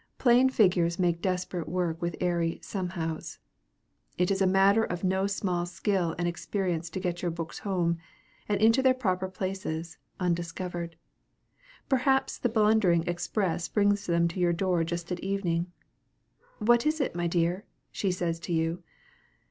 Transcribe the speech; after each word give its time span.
Plain 0.17 0.49
figures 0.49 0.97
make 0.97 1.21
desperate 1.21 1.69
work 1.69 2.01
with 2.01 2.15
airy 2.19 2.59
"somehows." 2.63 3.37
It 4.17 4.31
is 4.31 4.41
a 4.41 4.47
matter 4.47 4.83
of 4.83 5.03
no 5.03 5.27
small 5.27 5.67
skill 5.67 6.15
and 6.17 6.27
experience 6.27 6.89
to 6.89 6.99
get 6.99 7.21
your 7.21 7.29
books 7.29 7.59
home, 7.59 7.99
and 8.49 8.59
into 8.59 8.81
their 8.81 8.95
proper 8.95 9.27
places, 9.29 9.99
undiscovered. 10.19 10.95
Perhaps 11.87 12.39
the 12.39 12.49
blundering 12.49 13.03
express 13.05 13.67
brings 13.67 14.07
them 14.07 14.27
to 14.29 14.43
the 14.43 14.53
door 14.53 14.83
just 14.83 15.11
at 15.11 15.19
evening. 15.19 15.67
"What 16.57 16.87
is 16.87 16.99
it, 16.99 17.13
my 17.13 17.27
dear?" 17.27 17.65
she 17.91 18.09
says 18.11 18.39
to 18.39 18.53
you. 18.53 18.81